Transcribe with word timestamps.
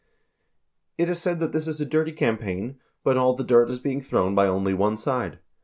186 0.97 0.97
It 0.97 1.09
is 1.11 1.21
said 1.21 1.39
that 1.39 1.51
this 1.51 1.67
is 1.67 1.79
a 1.79 1.85
dirty 1.85 2.11
campaign, 2.11 2.79
but 3.03 3.17
all 3.17 3.35
the 3.35 3.43
dirt 3.43 3.69
is 3.69 3.77
being 3.77 4.01
thrown 4.01 4.33
by 4.33 4.47
only 4.47 4.73
one 4.73 4.97
side. 4.97 5.37